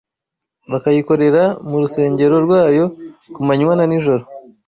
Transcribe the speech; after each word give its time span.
bakayikorera 0.71 1.43
mu 1.69 1.77
rusengero 1.83 2.35
rwayo 2.45 2.85
ku 3.33 3.39
manywa 3.47 3.73
na 3.77 3.85
nijoro 3.89 4.23